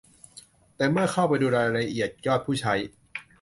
[0.75, 2.73] แต่เมื่อเข้าไปดูรายละเอียดยอดผู้ใช้